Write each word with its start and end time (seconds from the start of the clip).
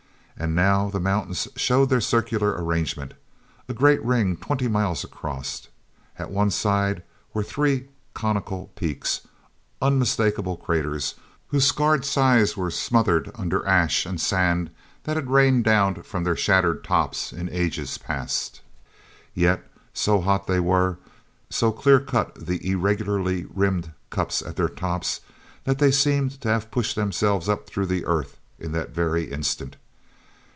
And 0.37 0.55
now 0.55 0.89
the 0.89 0.99
mountains 0.99 1.47
showed 1.55 1.89
their 1.91 2.01
circular 2.01 2.53
arrangement—a 2.55 3.73
great 3.75 4.03
ring, 4.03 4.35
twenty 4.37 4.67
miles 4.67 5.03
across. 5.03 5.67
At 6.17 6.31
one 6.31 6.49
side 6.49 7.03
were 7.31 7.43
three 7.43 7.89
conical 8.15 8.71
peaks, 8.75 9.21
unmistakable 9.83 10.57
craters, 10.57 11.13
whose 11.49 11.67
scarred 11.67 12.05
sides 12.05 12.57
were 12.57 12.71
smothered 12.71 13.29
under 13.35 13.63
ash 13.67 14.03
and 14.03 14.19
sand 14.19 14.71
that 15.03 15.15
had 15.15 15.29
rained 15.29 15.63
down 15.63 16.01
from 16.01 16.23
their 16.23 16.35
shattered 16.35 16.83
tops 16.83 17.31
in 17.31 17.47
ages 17.49 17.99
past. 17.99 18.61
Yet, 19.35 19.63
so 19.93 20.21
hot 20.21 20.47
they 20.47 20.59
were, 20.59 20.97
so 21.51 21.71
clear 21.71 21.99
cut 21.99 22.33
the 22.33 22.67
irregularly 22.67 23.45
rimmed 23.53 23.91
cups 24.09 24.41
at 24.41 24.55
their 24.55 24.69
tops, 24.69 25.21
that 25.65 25.77
they 25.77 25.91
seemed 25.91 26.41
to 26.41 26.49
have 26.49 26.71
pushed 26.71 26.95
themselves 26.95 27.47
up 27.47 27.67
through 27.67 27.85
the 27.85 28.05
earth 28.05 28.39
in 28.57 28.71
that 28.71 28.89
very 28.89 29.31
instant. 29.31 29.75